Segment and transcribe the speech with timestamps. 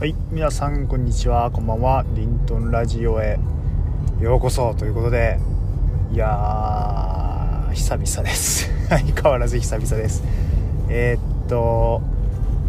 [0.00, 1.50] はい皆さんこんにちは。
[1.50, 2.06] こんばんは。
[2.14, 3.38] リントンラジオへ。
[4.18, 5.38] ようこそということで。
[6.10, 8.70] いやー久々です。
[8.88, 10.24] 相変わらず久々です。
[10.88, 12.00] えー、っと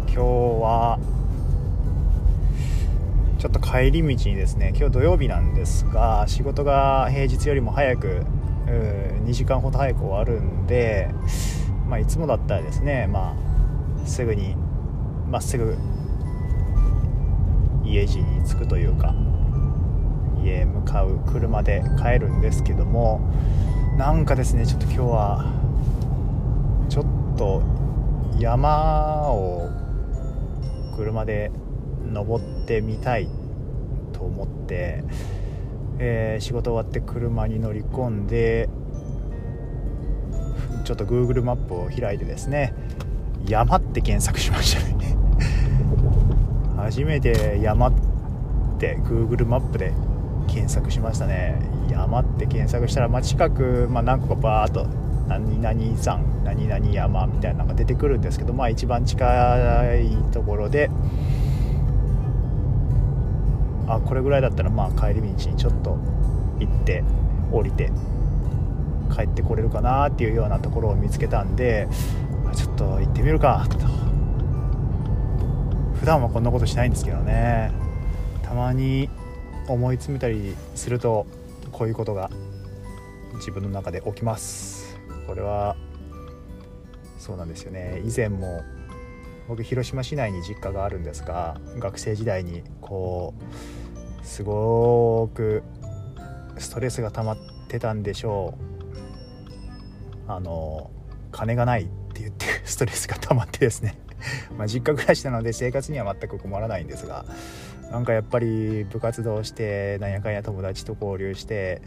[0.08, 0.18] 今日
[0.62, 0.98] は
[3.38, 8.26] ちょっと帰り道にですね今日土曜日なんですが仕事が平日よりも早く
[9.24, 11.08] 2時間ほど早く終わるんで、
[11.88, 13.34] まあ、いつもだったらですね、ま
[14.04, 14.54] あ、すぐに
[15.30, 15.78] まっすぐ
[17.92, 19.14] 家路に着くというか
[20.42, 23.20] 家へ向かう車で帰るんですけども
[23.98, 25.44] なんかですねちょっと今日は
[26.88, 27.62] ちょっと
[28.38, 29.68] 山を
[30.96, 31.52] 車で
[32.10, 33.28] 登ってみたい
[34.12, 35.04] と思って、
[35.98, 38.68] えー、仕事終わって車に乗り込んで
[40.84, 42.74] ちょっと Google マップを開いてですね
[43.46, 45.21] 山って検索しましたね。
[46.82, 47.92] 初めて山っ
[48.78, 49.92] て Google マップで
[50.48, 51.56] 検索しましたね。
[51.90, 54.86] 山って検索したら、まあ、近く、まあ、何個かバーっと
[55.28, 60.90] 何々山何々山みたいなのが出てくるんですけど、まあ、一番近いところで
[63.86, 65.98] あこれぐらいだったらまあ帰り道にちょっと
[66.58, 67.04] 行って
[67.52, 67.92] 降りて
[69.14, 71.88] 帰ってこれるかなっていうようなところを見つけたんで
[72.54, 74.01] ちょっと行ってみるかと。
[76.02, 77.70] 普段はこんなことしないんですけどね。
[78.42, 79.08] たまに
[79.68, 81.28] 思い詰めたりすると
[81.70, 82.28] こういうことが
[83.34, 84.98] 自分の中で起きます。
[85.28, 85.76] これは
[87.20, 88.02] そうなんですよね。
[88.04, 88.62] 以前も
[89.46, 93.32] 僕広島市内に実家があるんですが学生時代にこ
[94.20, 95.62] うすごく
[96.58, 97.36] ストレスが溜まっ
[97.68, 98.54] てたんでしょ
[100.26, 100.32] う。
[100.32, 100.90] あの
[101.30, 104.01] 金がないって言ってストレスが溜まってですね。
[104.56, 107.24] まあ実家暮らしなので生活には全く困らないんですが
[107.90, 111.82] なんかやっぱり部活動してなんやかんや友達と交流して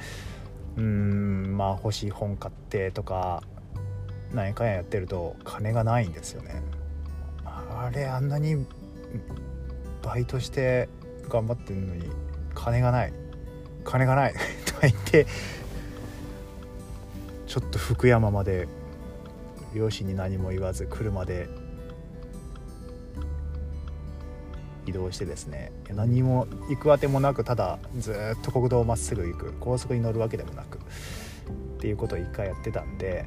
[0.77, 3.43] うんまあ欲しい本買ってとか
[4.33, 6.61] なんやかんややってると金がないんですよね。
[7.45, 8.65] あれあんなに
[10.01, 10.89] バイトして
[11.29, 12.09] 頑張ってるのに
[12.53, 13.13] 金がない。
[13.83, 14.33] 金がない。
[14.65, 15.25] と言って
[17.47, 18.67] ちょっと福山まで
[19.73, 21.47] 両親に何も言わず車で
[24.85, 30.81] 移動してですね何も行くあてもなくただずっと国道をまっすぐ行く高速に乗るわけでもなくっ
[31.79, 33.25] ていうことを一回やってたんで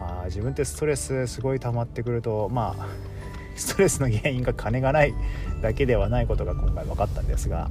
[0.00, 2.86] あ自分ってストレスすごい溜まってくるとまあ
[3.56, 5.14] ストレスの原因が金がない
[5.60, 7.70] だけではないことが今回分かったんですが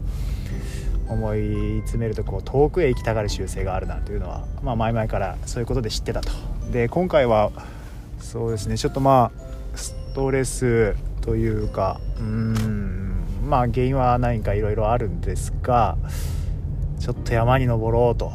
[1.07, 6.29] 思い詰めるとこう遠くへ行きたがる習性があるなというのは、まあ、前々からそういうことで知ってたと。
[6.71, 7.51] で今回は
[8.19, 10.95] そうですねちょっとまあストレス
[11.29, 15.95] というかうんまあ原因は何かいろいろあるんですが
[16.99, 18.31] ちょっと山に登ろうと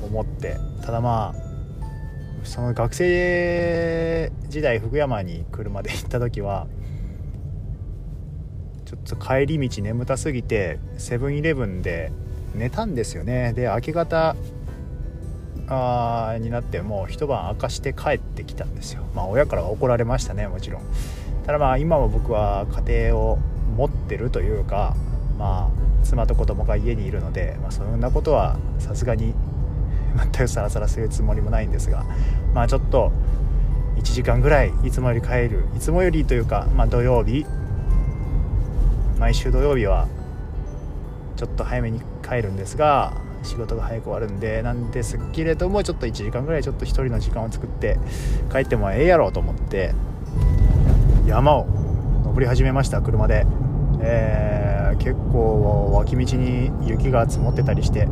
[0.00, 6.68] 思ってただまあその学生時代福山に車で行った時は
[8.84, 12.12] ちょっと帰り道眠たすぎてセブンイレブンで
[12.54, 13.52] 寝たんですよね。
[13.54, 14.36] で明け方
[15.68, 19.04] あになってもう一晩明かして帰ってきたんですよ。
[19.14, 20.82] まあ親からは怒られましたねもちろん。
[21.46, 23.38] ただまあ今も僕は家庭を
[23.76, 24.94] 持ってるというか
[25.38, 29.34] まあ妻と子供が家にいるので、まあ、そんなことはさすがに
[30.16, 32.04] 全くさらさらするつもりもないんですが
[32.54, 33.10] まあちょっと
[33.96, 37.46] 1時間ぐらいいつもより帰るいつもよりというか、まあ、土曜日
[39.18, 40.08] 毎週土曜日は
[41.36, 43.12] ちょっと早めに帰るんですが
[43.44, 47.98] 仕事が早く終わるんでなんですけれどもちょっと1時間ぐらいちょっと1人の時間を作って
[48.50, 49.94] 帰ってもええやろうと思って
[51.26, 51.66] 山を
[52.24, 53.46] 登り始めました車で、
[54.00, 58.08] えー、結構脇道に雪が積もってたりして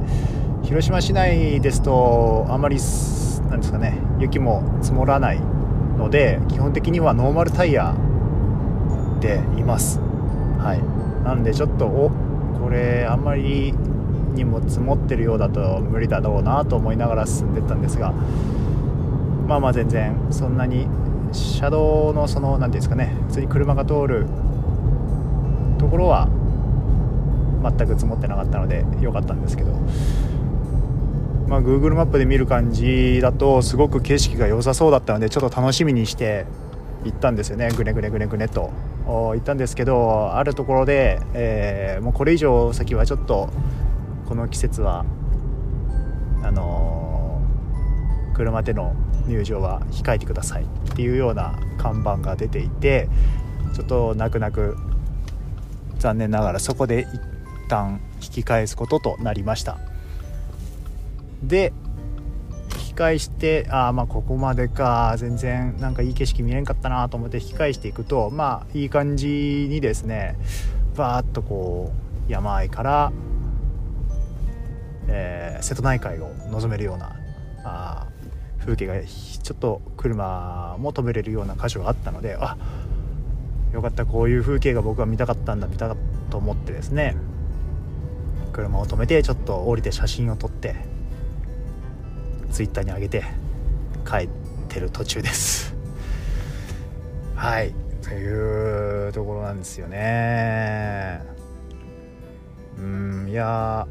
[0.63, 2.77] 広島市内ですとあまり
[3.51, 7.95] なんですかね雪も積もらないので基本的にはノーマルタイヤ
[9.23, 10.01] でいます。
[10.59, 11.25] はい。
[11.25, 12.11] なんでちょっとお
[12.61, 13.73] これあんまり
[14.35, 18.13] にも積もってるようだと無理だろうなと思いながら進んでったんですが
[19.47, 20.87] まあまあ全然そんなに
[21.33, 24.27] 車道のその何ていうんですかね普通に車が通る
[25.79, 26.29] ところは
[27.63, 29.73] 全く積もってなかったので良かったんですけど
[31.49, 36.47] まあ、Google マップで見る感じだとすごく景色が良さそうだったのでちょっと楽しみにして
[37.05, 38.71] 行ったんですよねぐねぐねぐねぐねと。
[39.05, 43.51] 行ったんですけどあるところで、えー、もうこれ以上先はちょっと
[44.33, 45.05] この季節は
[46.43, 48.97] あのー、車での
[49.27, 53.11] 入場は控えてくださいっていうような看板が出ていて
[53.75, 54.79] ちょっと泣く泣く
[55.99, 57.21] 残念ながらそこで一
[57.69, 59.77] 旦引き返すこととなりました。
[61.43, 61.75] で
[62.79, 70.39] 引き返してああまあここまでか全然なんかいい景色見れんかったなと思って引き返していくとまあいい感じにですね
[70.97, 71.93] バーッとこ
[72.27, 73.13] う山あいから、
[75.15, 77.17] えー、瀬戸内海を望めるような
[77.65, 78.07] あ
[78.61, 82.57] 風景がちょっと車も止めれるような箇所があったのであ
[83.73, 85.97] よかったこういう風景が僕は見たかったんだ見たか
[86.31, 87.17] と思ってですね
[88.53, 90.77] 車を止めてちょっと降りて写真を撮って
[92.51, 93.25] ツイッターに上げて
[94.07, 94.29] 帰っ
[94.69, 95.75] てる途中です。
[97.35, 101.23] はいというところなんですよね。
[102.79, 103.87] うんいや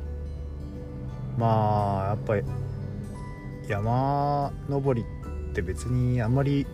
[1.41, 2.43] まあやっぱり
[3.67, 5.03] 山登り
[5.49, 6.67] って別にあんまり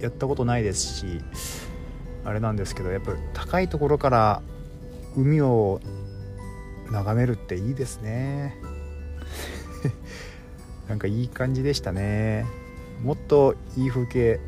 [0.00, 1.20] やったことないですし
[2.24, 4.42] あれなんですけどやっぱり高いところから
[5.16, 5.80] 海を
[6.90, 8.56] 眺めるっていいですね。
[10.88, 12.46] なんかいい感じでしたね。
[13.04, 14.40] もっといい風景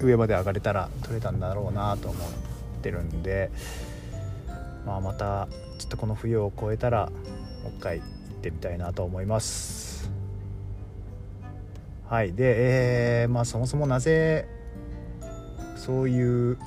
[0.00, 3.50] 上まで上がれたら撮れたんだろうなと思ってるんで、
[4.86, 5.48] まあ、また
[5.78, 7.10] ちょっとこの冬を越えたら
[7.64, 8.02] もう一回
[8.48, 10.10] ってみたいなと思います。
[12.08, 12.32] はい。
[12.32, 14.48] で、えー、まあそもそもなぜ
[15.76, 16.58] そういう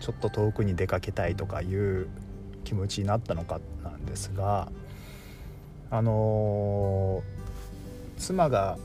[0.00, 2.08] ちょっと遠くに出かけたいとかいう
[2.64, 4.70] 気持ちになったのかなんですが
[5.90, 8.78] あのー、妻が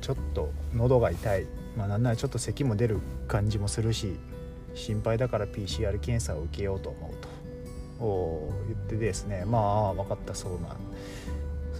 [0.00, 1.46] ちょっと喉が痛い、
[1.76, 4.16] まあ、なんならちょっと咳も出る感じもするし
[4.74, 7.34] 心配だから PCR 検査を受けようと思うと。
[7.98, 9.44] 言ってですね。
[9.46, 10.76] まあ分かったそうな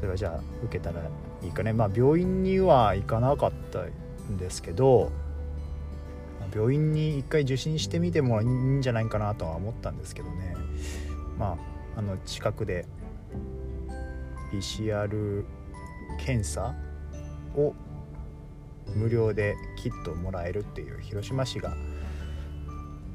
[0.05, 1.01] それはじゃあ受けたら
[1.43, 1.73] いいかね。
[1.73, 3.85] まあ病院には行かなかった
[4.31, 5.11] んですけど
[6.55, 10.56] 病院に一回受診してみてもいいんじゃないかなとは思ったんですけどね。
[11.39, 11.56] ま
[11.97, 12.85] ああの近くで
[14.53, 15.43] PCR
[16.19, 16.75] 検査
[17.56, 17.73] を
[18.95, 21.75] 無料でキットもらえるっていう広島市が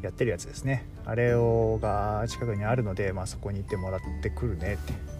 [0.01, 0.88] やってるやつですね。
[1.06, 5.19] あれをが近くにあるので、まあ、そこに行ってもらってくるねって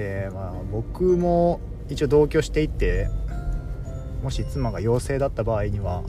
[0.00, 1.60] でまあ僕も
[1.90, 3.08] 一応同居していて
[4.22, 6.02] もし妻が陽性だった場合には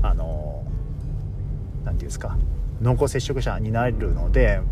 [0.00, 0.64] あの
[1.84, 2.38] 何て言うんですか
[2.80, 4.62] 濃厚接触者になるので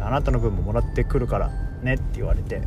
[0.00, 1.50] あなたの分ももらってくるから
[1.82, 2.62] ねって言われて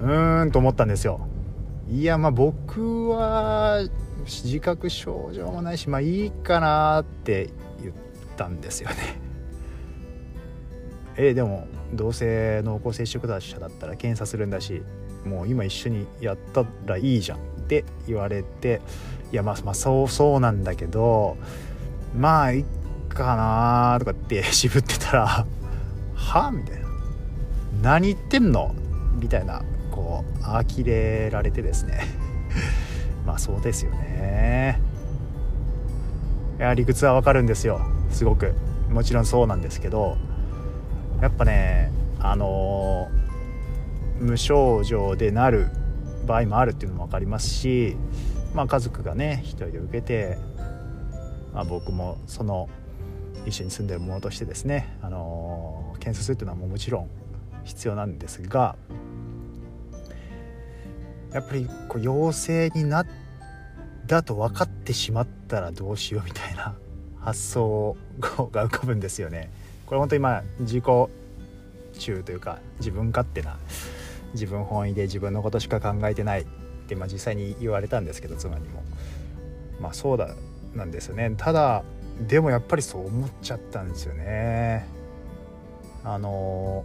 [0.00, 1.26] うーんと思ったんですよ。
[1.88, 3.80] いやまあ僕は
[4.26, 7.48] 自覚症状もないしまあいいかなって
[7.80, 7.94] 言っ
[8.36, 9.27] たんですよね。
[11.20, 14.82] えでもどうせ濃厚接触者だったら検査するんだし
[15.26, 18.80] もう今一緒にやったらいいじゃんって言われて
[19.32, 21.36] いやまあまあそうそうなんだけど
[22.16, 22.64] まあいっ
[23.08, 25.26] かなとかって 渋ってたら
[26.14, 26.88] 「は?」みたいな
[27.82, 28.74] 「何言ってんの?」
[29.20, 32.00] みたいなこう呆れられてですね
[33.26, 34.80] まあそうですよね
[36.58, 37.80] いや理屈はわかるんですよ
[38.10, 38.54] すごく
[38.88, 40.16] もちろんそうなんですけど
[41.20, 43.08] やっぱねあの、
[44.20, 45.68] 無症状でなる
[46.26, 47.96] 場合もあるっていうのも分かりますし、
[48.54, 50.36] まあ、家族がね一人で受けて、
[51.54, 52.68] まあ、僕もその
[53.46, 57.08] 一緒に住んでる者としてですね、あの、検査するっていうのはももちろん
[57.64, 58.76] 必要なんですが
[61.32, 63.06] やっぱりこう陽性になっ
[64.06, 66.74] たと分かってしまったらどうしようみたいな
[67.20, 69.50] 発想が浮かぶんですよね。
[69.88, 70.84] これ本当にまあ自己
[71.98, 73.56] 中というか自分勝手な
[74.34, 76.46] 自分本位で自分のことしか考えてないっ
[76.86, 78.82] て、まあ、実際に言われたんですけど妻にも。
[79.80, 80.34] まあそうだ
[80.74, 81.32] なんですよね。
[81.38, 81.84] ただ
[82.26, 84.86] でもやっぱりそう思っちゃったんですよね。
[86.04, 86.84] あの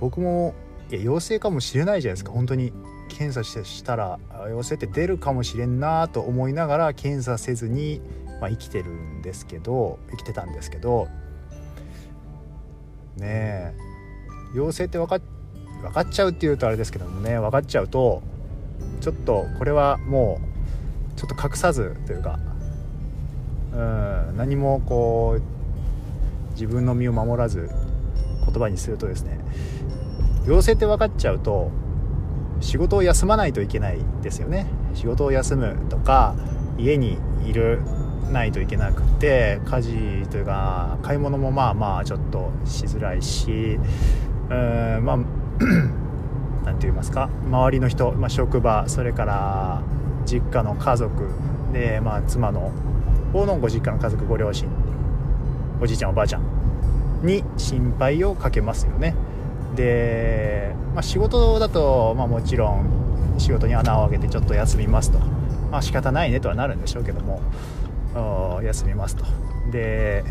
[0.00, 0.54] 僕も
[0.90, 2.32] いや陽性かもしれないじゃないですか。
[2.32, 2.72] 本当に
[3.08, 8.00] 検査してしたら陽性って出るかもしれんなと思いながら検査せずに、
[8.44, 11.08] まあ、生きてるんですけど生きてたんですけど
[13.16, 13.74] ねえ
[14.54, 15.18] 陽性って分か
[15.80, 18.22] 分かっちゃうっていうとあれですけどもね分かっちゃうと
[19.00, 20.42] ちょっとこれはも
[21.16, 22.38] うちょっと隠さずというか
[23.72, 27.70] うん何もこう自分の身を守らず
[28.44, 29.40] 言葉にするとですね
[30.46, 31.70] 陽性って分かっちゃうと
[32.60, 34.66] 仕事を休まないといけないですよね。
[34.94, 36.34] 仕事を休むとか
[36.76, 37.80] 家にいる
[38.32, 39.90] ないといけなくて家事
[40.30, 43.78] というか買い物もまあまあちょっとしづらいし
[44.50, 45.18] うんまあ
[46.64, 49.82] 何て言いますか周りの人、まあ、職場それから
[50.26, 51.30] 実家の家族
[51.72, 52.72] でまあ妻の
[53.32, 54.68] 方のご実家の家族ご両親
[55.80, 56.54] おじいちゃんおばあちゃん
[57.22, 59.14] に心配をかけますよね。
[59.74, 65.18] で、まあ、仕事だと、まあ、もちろん仕事に穴を開けてちょっと休みますと。
[65.70, 67.40] まあ仕方ないねとはなるんでしょうけども。
[68.62, 69.24] 休みますと。
[69.70, 70.24] で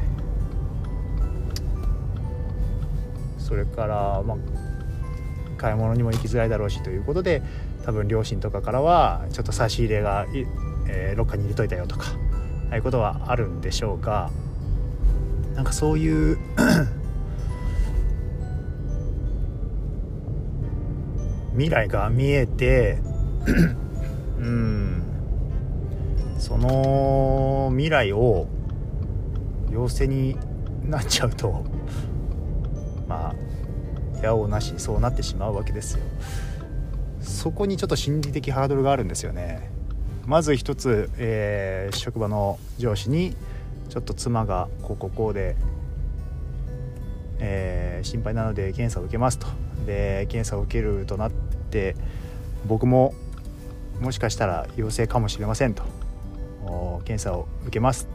[3.37, 4.37] それから、まあ、
[5.57, 7.43] 買い物にも行きづらいだろうしということで
[7.85, 10.25] 多分両親とかからはちょっと差し入れが、
[10.87, 12.07] えー、ロッカーに入れといたよとか
[12.69, 14.31] ああいうことはあるんでしょうが
[15.55, 16.37] なんかそういう
[21.51, 22.97] 未来が見えて
[24.39, 24.82] うん
[26.43, 28.47] その未来を
[29.71, 30.38] 陽性に
[30.83, 31.63] なっちゃうと
[33.07, 36.03] まあやおなしそうなってしまうわけですよ。
[37.21, 39.71] そこにちょっと心理的ハードルがあるんですよね。
[40.25, 43.38] まず一つ、えー、職場の上司に
[43.88, 45.55] ちょっと妻がこうこうこうで、
[47.39, 49.47] えー、心配なので検査を受けますと。
[49.85, 51.95] で検査を受けるとなって
[52.67, 53.13] 僕も
[54.01, 56.02] もしかしたら陽性かもしれませんと。
[57.05, 58.08] 検査を受けます。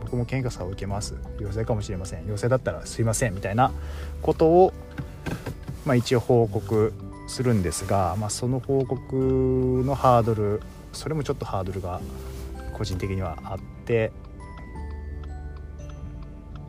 [0.00, 1.16] 僕も検査を受けます。
[1.40, 2.26] 陽性かもしれません。
[2.26, 3.72] 陽性だったらすいませんみたいな
[4.22, 4.72] ことを、
[5.86, 6.92] まあ、一応報告
[7.26, 10.60] するんですが、まあ、その報告のハードル
[10.92, 12.00] それもちょっとハードルが
[12.74, 14.12] 個人的にはあって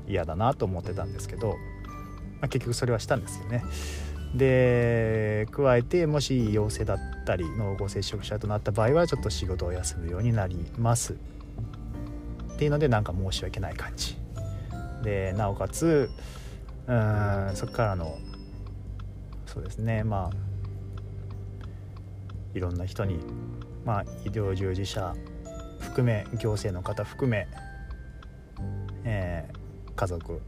[0.08, 1.58] 嫌だなと思ってたんですけど、
[2.40, 3.64] まあ、結局それはしたんですよね。
[4.36, 11.14] で加えてもし陽性だったり濃厚接触者となった場合はちょっと仕事を休むようになります。
[11.14, 14.18] っていうのでなんか申し訳ない感じ。
[15.04, 16.10] でなおかつ
[16.88, 18.18] うんそこからの
[19.46, 20.46] そうですねまあ
[22.54, 23.20] いろんな人に、
[23.86, 25.14] まあ、医療従事者
[25.80, 27.48] 含め行政の方含め、
[29.04, 30.42] えー、家族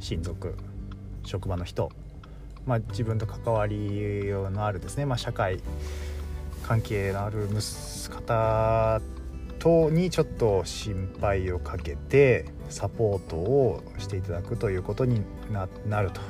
[0.00, 0.56] 親族
[1.24, 1.90] 職場の人
[2.68, 5.58] まあ、自分と関わりのあるですね、まあ、社会
[6.62, 7.48] 関係のある
[8.10, 9.00] 方
[9.58, 15.22] とにちょっと心配をかけてサポートをしていただくということに
[15.88, 16.20] なると。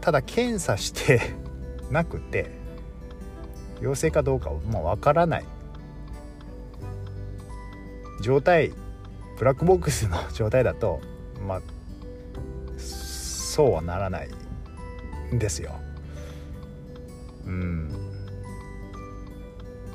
[0.00, 1.20] ただ検査して
[1.92, 2.50] なくて
[3.80, 5.44] 陽性かどうかもう分からない。
[8.20, 8.72] 状態
[9.38, 11.00] ブラックボックスの状態だと
[11.46, 11.62] まあ
[13.52, 14.30] そうはならない
[15.34, 15.72] んですよ。
[17.44, 17.90] うん。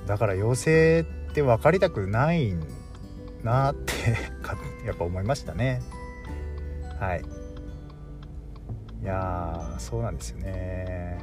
[0.06, 2.54] だから陽性って分かりたくない
[3.42, 3.94] なって
[4.86, 5.82] やっぱ思いましたね。
[7.00, 7.24] はい。
[9.02, 11.18] いやそうなんですよね。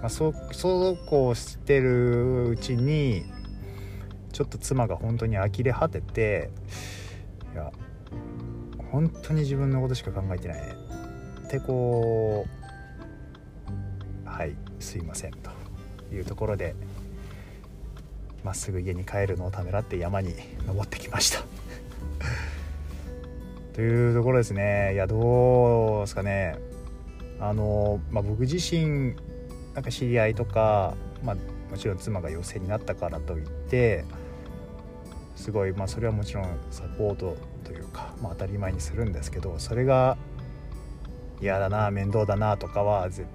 [0.00, 3.26] まあそそうこうしてるうちに
[4.32, 6.50] ちょっと妻が本当に呆れ果てて
[7.52, 7.70] いや
[8.90, 10.60] 本当に自分のことしか考えてない。
[10.60, 10.83] ねっ
[11.54, 12.46] てこ
[14.24, 15.50] うはいすいませんと
[16.12, 16.74] いうところで
[18.42, 20.34] まっすぐ家に帰るのをためらって山に
[20.66, 21.42] 登ってきました。
[23.72, 24.92] というところですね。
[24.92, 26.56] いやどうですかね。
[27.40, 29.16] あの、まあ、僕自身
[29.74, 30.94] なんか知り合いとか、
[31.24, 31.36] まあ、
[31.70, 34.04] もちろん妻が陽性になったからといって
[35.36, 40.18] すごい、まあ、それはもちろんサポートというか、まあ、当たり前にするんですけどそれが
[41.40, 43.26] 嫌だな面倒だなとかは絶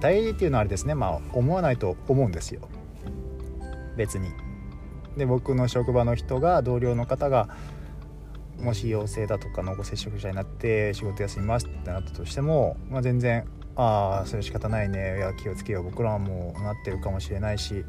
[0.00, 0.94] 対っていうのはあれですね。
[0.94, 2.68] まあ思わないと思うんですよ。
[3.96, 4.30] 別に。
[5.16, 7.48] で僕の職場の人が同僚の方が
[8.58, 13.46] もし陽性だとか濃厚接触者になって仕事休みますってなったとしても、まあ、全然
[13.76, 15.16] ああそれ仕方ないね。
[15.18, 15.84] いや気をつけよう。
[15.84, 17.84] 僕らはもうなってるかもしれないし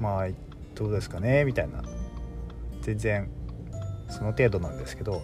[0.00, 0.28] まあ
[0.74, 1.44] どうですかね。
[1.44, 1.82] みたいな。
[2.80, 3.30] 全然
[4.08, 5.22] その程度なんですけど。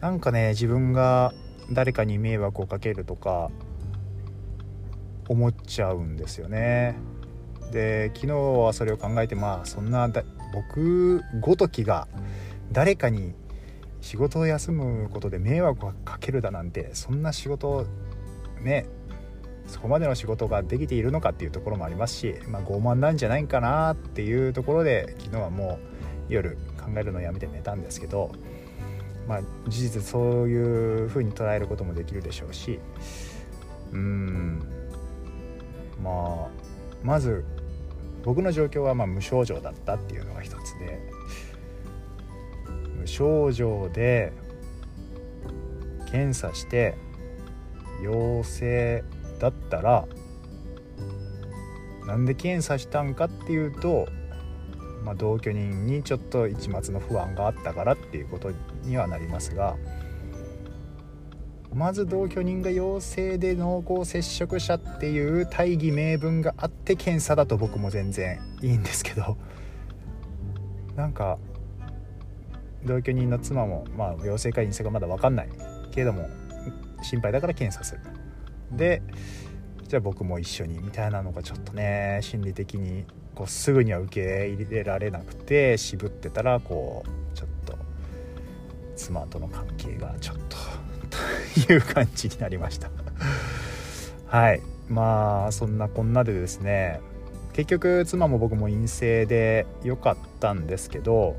[0.00, 1.32] なんかね自分が
[1.72, 3.50] 誰かに迷惑をかけるとか
[5.28, 6.96] 思っちゃうんですよね。
[7.70, 10.08] で昨日はそれを考えてまあそんな
[10.52, 12.06] 僕ごときが
[12.70, 13.34] 誰かに
[14.02, 17.86] 仕事を休むことで迷惑をかけるだなんてそんな仕事
[18.60, 18.86] ね
[19.66, 25.78] そこまでの仕事ができているのかっていうところもありますし、まあ、傲慢なんじゃないかなっていうところで昨日はも
[26.28, 28.32] う夜考えるのをやめて寝たんですけど
[29.26, 32.80] まあ、事実そういうふうに捉えることもできるでしょうし
[33.92, 34.62] うん。
[36.02, 36.48] まあ
[37.02, 37.44] まず
[38.24, 41.00] 僕の状況はま無症状だったっていうのが一つで
[42.96, 44.32] 無症状で
[46.10, 46.96] 検査して
[48.02, 49.04] 陽性
[49.38, 50.06] だったら
[52.06, 54.08] なんで検査したんかっていうと
[55.04, 58.52] まあ、同居人にちょっと一末の不安があったからっていうこと
[58.84, 59.76] にはなりますが
[61.74, 69.38] まず同居人が陽性で濃厚接触者っていう大義名分があって検査だと僕も全然いいんですけど
[70.96, 71.38] なんか
[72.84, 75.48] 同居人の妻もまあ陽性か陰性かまだ分かんない
[75.92, 76.28] けれども
[77.02, 78.00] 心配だから検査する。
[78.76, 79.02] で
[79.92, 87.76] じゃあ僕も一緒にみたいなのがちょっとね心理的にこうすぐには受け入れられなくて渋ってたらこうちょっと
[88.96, 90.56] 妻との関係がちょっと
[91.66, 92.88] という感じになりました。
[94.34, 94.62] はい。
[94.88, 96.98] まあそんなこんなでですね
[97.52, 101.36] 結局妻も僕も陰性で良かったんですけど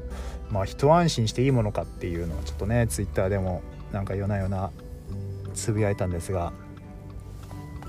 [0.52, 4.70] まあ一安心していいものかっていうのはちょっとね twitter でもなんか夜な夜な
[5.56, 6.54] つぶやいたんですが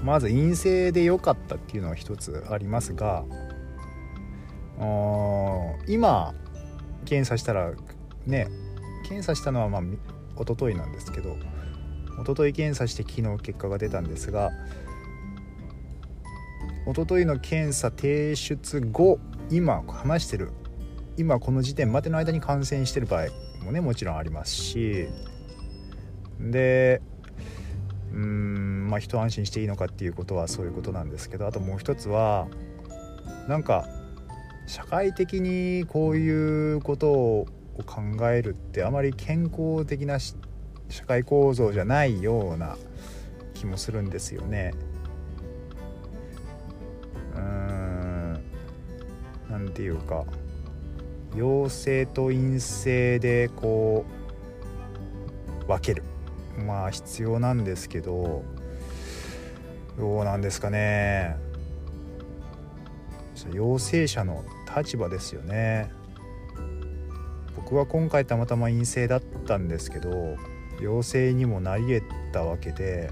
[0.03, 3.25] まず陰性で良かったっていうのは一つありますが
[5.87, 6.35] 今
[7.05, 7.73] 検査したら
[8.27, 8.49] ね
[9.05, 11.37] 検査したのはまあ一昨日なんですけど
[12.21, 14.51] 一昨日検査して昨日結果が出たんですが
[16.87, 19.19] 一昨日の検査提出後
[19.51, 20.51] 今話してる
[21.17, 23.27] 今この時点までの間に感染してる場合
[23.65, 25.09] もねもちろんありますし
[26.41, 27.01] で
[28.13, 32.49] うーんまあ一安心していいのかっていうことはそういうことなんですけどあともう一つは
[33.49, 33.87] なんか
[34.67, 37.47] 社会的にこういうことを
[37.87, 40.35] 考えるってあまり健康的な社
[41.07, 42.77] 会構造じゃないような
[43.55, 44.73] 気もするんですよね。
[47.37, 48.33] うん
[49.51, 50.25] なんていうか
[51.35, 54.05] 陽性と陰性でこ
[55.63, 56.03] う分ける
[56.67, 58.45] まあ必要なんですけど
[59.99, 61.37] どうなんですかね。
[63.53, 64.45] 陽性者の
[64.77, 65.91] 立場ですよね。
[67.57, 70.37] 僕は今回たまたま陰性だったんですけど
[70.81, 73.11] 陽性にもなり得たわけで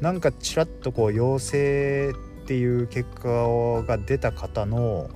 [0.00, 2.12] なんかちらっとこう陽性
[2.42, 3.28] っていう結果
[3.82, 5.08] が出た方の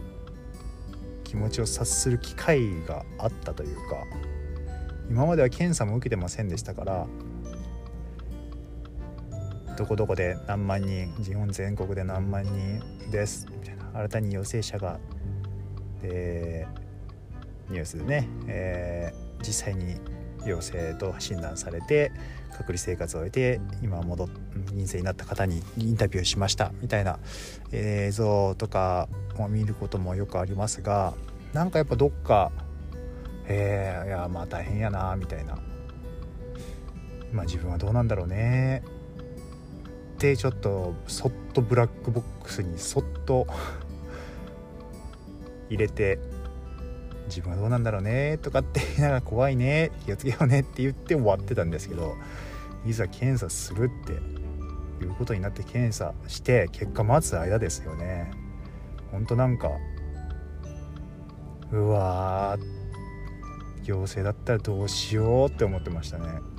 [1.25, 3.83] 気持ちを察する機会があったというか
[5.11, 7.07] 今までは検査も受けてませんでしたから
[9.77, 13.47] どこどこで何万人日本全国で何万人です。
[13.51, 14.99] みたいな新たに陽性者が、
[16.03, 16.67] え、
[17.69, 19.97] ニュースでね、えー、実際に
[20.47, 22.11] 陽性と診断されて
[22.53, 24.29] 隔離生活を終えて今戻っ
[24.69, 26.73] 陰性になった方にインタビューしました。
[26.81, 27.19] みたいな
[27.73, 29.09] 映像とか
[29.39, 31.15] を見ることもよくありますが
[31.53, 32.51] なんかやっぱどっか
[33.49, 35.59] えー、いやまあ大変やなみたいな。
[37.33, 38.83] ま自分はどうなんだろうね。
[40.17, 43.47] ってちょっとそっとブラックボックスにそっと
[45.69, 46.19] 入れて
[47.27, 52.15] 自分はどうなんだろうねとかって言いながら怖いね気をつけようねって言って終わってたんですけど
[52.87, 58.31] いざ検査するっていうことになって検査して結果待つ間ですよね。
[59.13, 59.71] ほんとなんか
[61.73, 62.57] うわ
[63.85, 66.56] 陽性だったらどうしようって思ってましたね。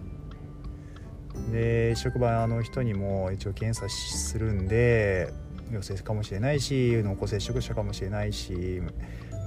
[1.52, 5.34] で職場の人にも一応検査するんで
[5.72, 8.82] 陽性かもしれないし濃厚接触者かもしれないし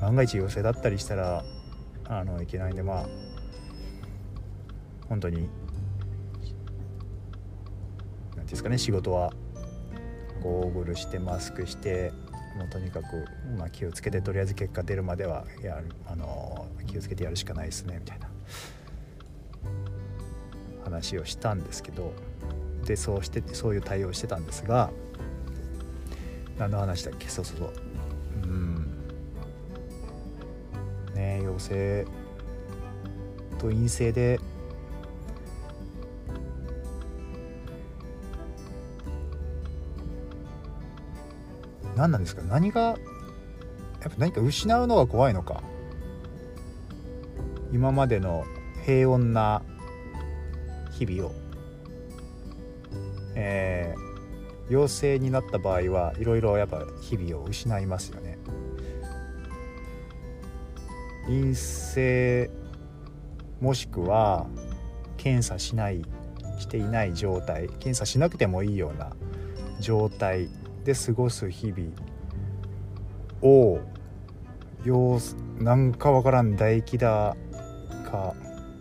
[0.01, 1.45] 万が一陽性だったりしたら
[2.07, 3.07] あのいけないんでまあ
[5.09, 5.49] 本当に
[8.37, 9.33] 何ですかね仕事は
[10.43, 12.13] ゴーグルしてマスクして
[12.57, 13.25] もうとにかく、
[13.59, 18.30] まあ、気をつけてとりあえず結果出るまではやるあの気をつけてやるしかないですねみたいな。
[21.01, 22.13] 話をしたんですけど
[22.85, 24.91] でそうしてそういう対応してたんですが
[26.59, 27.27] 何の話だっけ？
[27.27, 27.71] そうそうそう。
[28.45, 28.87] うん。
[31.15, 32.07] ね陽性
[33.59, 34.39] と陰性で
[41.97, 42.43] 何なんですか？
[42.43, 42.97] 何がやっ
[44.03, 45.63] ぱ何か失うのが怖いのか。
[47.73, 48.45] 今までの
[48.85, 49.63] 平穏な
[51.01, 51.33] 日々を、
[53.35, 58.39] えー、陽性になった場合はいろいろやっぱ日々を失いますよね。
[61.25, 62.51] 陰性
[63.61, 64.47] もしくは
[65.17, 66.03] 検査しない
[66.59, 69.13] していない状態検査しなくてもいいような
[69.81, 70.49] 状態
[70.85, 71.93] で過ごす日々
[73.43, 73.81] を
[74.85, 75.19] 様
[75.59, 77.37] なんかわからん唾液だ
[78.05, 78.35] か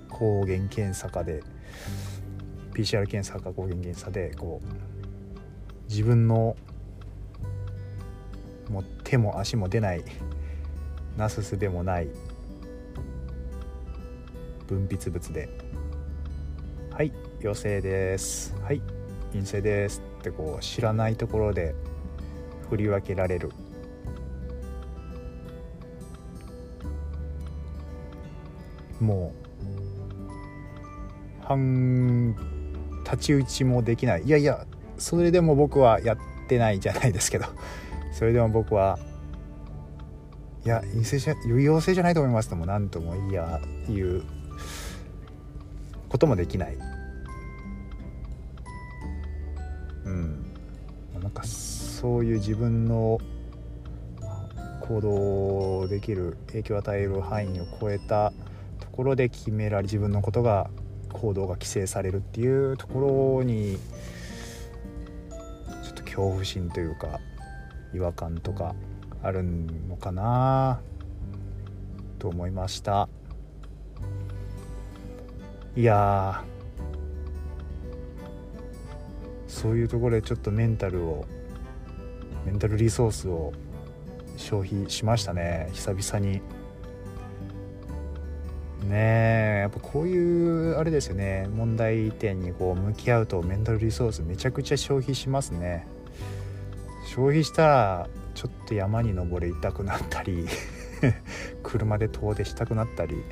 [0.09, 1.43] 抗原検査かで
[2.79, 6.55] PCR 検査か抗原検査でこう自分の
[8.69, 10.03] もう手も足も出ない
[11.17, 12.07] なすすべもない
[14.67, 15.49] 分泌物で
[16.91, 17.11] 「はい
[17.41, 18.81] 陽性です」「はい
[19.33, 21.75] 陰性です」ってこう知らないところで
[22.69, 23.51] 振り分けられる。
[29.01, 29.33] も
[31.41, 32.35] う半
[33.09, 34.23] 太刀打ちもできない。
[34.23, 34.67] いやいや
[34.99, 36.17] それでも僕はやっ
[36.47, 37.45] てないじゃないですけど。
[38.13, 38.99] それでも僕は
[40.63, 44.23] いや陰性じゃ陽性じゃないと思いますとも何ともいや言う
[46.09, 46.77] こともできない。
[50.05, 50.45] うん。
[51.19, 53.19] なんかそういう自分の
[54.81, 58.33] 行動できる影響を与える範囲を超えた
[58.79, 60.69] ところで決められ自分のことが
[61.13, 63.77] 行動が規制されるっていうところに
[65.83, 67.19] ちょっと恐怖心というか
[67.93, 68.75] 違和感とか
[69.21, 70.79] あるのかな
[72.19, 73.09] と思いました。
[75.75, 76.43] いや
[79.47, 81.25] そういうところでちょっとメンタルを
[82.45, 83.53] メンタルリソースを
[84.37, 85.69] 消費しましたね。
[85.73, 86.41] 久々に
[88.89, 89.59] ね。
[89.59, 91.47] やっぱこういうあれですよね。
[91.55, 95.87] 問題点にこう向き合うとメンタルリソースめちゃくちゃ消費しますね。
[97.05, 100.45] 消費したらちょっと山に登りたくなったり
[101.63, 103.23] 車で遠出したくなったり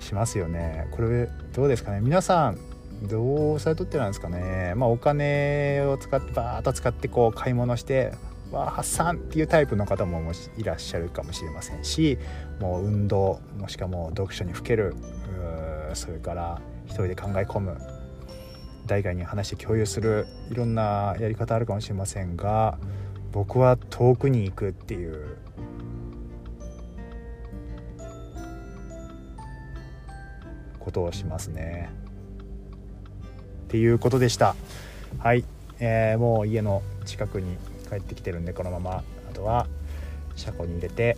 [0.00, 0.88] しますよね。
[0.90, 2.00] これどうですかね。
[2.00, 2.58] 皆さん
[3.02, 4.74] どうされとってなんですかね。
[4.76, 8.12] まあお金を使ってバーッと使ってこう買い物して
[8.50, 12.18] わ発散っていうタイプの方もいらっしゃるかもしれませんし
[12.60, 14.94] もう運動もしくはもう読書にふける
[15.94, 17.78] それから一人で考え込む
[18.86, 22.78] 代替に話して共有するいろんなやり方あるかもしれませんが
[23.32, 25.36] 僕は遠くに行くっていう
[30.78, 31.90] ことをしますね。
[33.66, 34.56] っていうことでした
[35.18, 35.44] はい、
[35.78, 37.58] えー、もう家の近くに
[37.88, 39.02] 帰ってきてるんでこのまま。
[39.30, 39.66] あとは
[40.36, 41.16] 車庫に入れて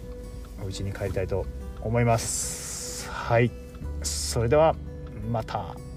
[0.62, 1.46] お家に帰りたいと
[1.80, 3.08] 思います。
[3.08, 3.50] はい。
[4.02, 4.74] それでは
[5.30, 5.89] また。